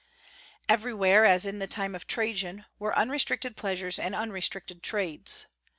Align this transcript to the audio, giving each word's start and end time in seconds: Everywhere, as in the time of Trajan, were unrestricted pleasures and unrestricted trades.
Everywhere, 0.67 1.25
as 1.25 1.45
in 1.45 1.59
the 1.59 1.67
time 1.67 1.93
of 1.93 2.07
Trajan, 2.07 2.65
were 2.79 2.97
unrestricted 2.97 3.55
pleasures 3.55 3.99
and 3.99 4.15
unrestricted 4.15 4.81
trades. 4.81 5.45